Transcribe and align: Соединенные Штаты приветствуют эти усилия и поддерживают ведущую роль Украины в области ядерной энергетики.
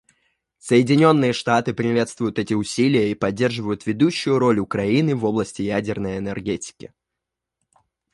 Соединенные 0.57 1.31
Штаты 1.31 1.75
приветствуют 1.75 2.39
эти 2.39 2.55
усилия 2.55 3.11
и 3.11 3.13
поддерживают 3.13 3.85
ведущую 3.85 4.39
роль 4.39 4.57
Украины 4.57 5.15
в 5.15 5.23
области 5.25 5.61
ядерной 5.61 6.17
энергетики. 6.17 6.91